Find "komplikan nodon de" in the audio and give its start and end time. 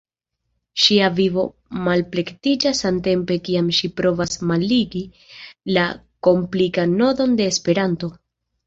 6.31-7.51